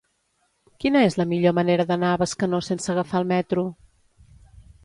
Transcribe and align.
Quina 0.83 1.03
és 1.09 1.17
la 1.19 1.27
millor 1.33 1.53
manera 1.59 1.87
d'anar 1.91 2.13
a 2.15 2.21
Bescanó 2.23 2.63
sense 2.71 2.93
agafar 2.95 3.23
el 3.25 3.31
metro? 3.37 3.67